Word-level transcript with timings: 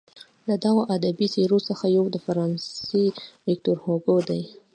له 0.47 0.55
دغو 0.65 0.81
ادبي 0.95 1.27
څیرو 1.33 1.59
څخه 1.69 1.85
یو 1.97 2.05
د 2.13 2.17
فرانسې 2.25 3.05
ویکتور 3.47 3.77
هوګو 3.85 4.17
دی. 4.29 4.41